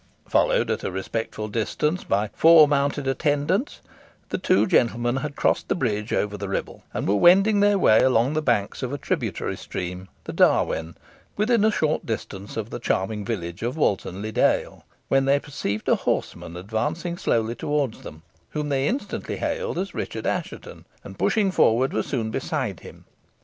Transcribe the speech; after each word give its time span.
Followed 0.27 0.71
at 0.71 0.83
a 0.83 0.89
respectful 0.89 1.47
distance 1.47 2.03
by 2.03 2.31
four 2.33 2.67
mounted 2.67 3.05
attendants, 3.07 3.81
the 4.29 4.39
two 4.39 4.65
gentlemen 4.65 5.17
had 5.17 5.35
crossed 5.35 5.67
the 5.67 5.75
bridge 5.75 6.11
over 6.11 6.37
the 6.37 6.49
Ribble, 6.49 6.81
and 6.91 7.07
were 7.07 7.13
wending 7.15 7.59
their 7.59 7.77
way 7.77 7.99
along 7.99 8.33
the 8.33 8.41
banks 8.41 8.81
of 8.81 8.91
a 8.91 8.97
tributary 8.97 9.55
stream, 9.55 10.07
the 10.23 10.33
Darwen, 10.33 10.95
within 11.37 11.63
a 11.63 11.69
short 11.69 12.03
distance 12.03 12.57
of 12.57 12.71
the 12.71 12.79
charming 12.79 13.23
village 13.23 13.61
of 13.61 13.77
Walton 13.77 14.23
le 14.23 14.31
Dale, 14.31 14.83
when 15.07 15.25
they 15.25 15.37
perceived 15.37 15.87
a 15.87 15.93
horseman 15.97 16.57
advancing 16.57 17.15
slowly 17.15 17.53
towards 17.53 18.01
them, 18.01 18.23
whom 18.49 18.69
they 18.69 18.87
instantly 18.87 19.37
hailed 19.37 19.77
as 19.77 19.93
Richard 19.93 20.25
Assheton, 20.25 20.85
and 21.03 21.19
pushing 21.19 21.51
forward, 21.51 21.93
were 21.93 22.01
soon 22.01 22.31
beside 22.31 22.79
him. 22.79 23.05